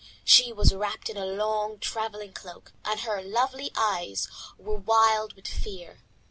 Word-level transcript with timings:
She 0.23 0.51
was 0.51 0.73
wrapped 0.73 1.09
in 1.11 1.17
a 1.17 1.27
long 1.27 1.77
travelling 1.77 2.33
cloak, 2.33 2.71
and 2.83 3.01
her 3.01 3.21
lovely 3.21 3.71
eyes 3.77 4.27
were 4.57 4.73
wild 4.75 5.33
with 5.33 5.47
fear. 5.47 5.99